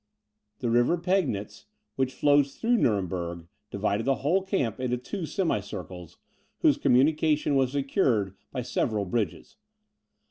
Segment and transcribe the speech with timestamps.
[0.61, 1.65] The river Pegnitz,
[1.95, 6.17] which flows through Nuremberg, divided the whole camp into two semicircles,
[6.61, 9.57] whose communication was secured by several bridges.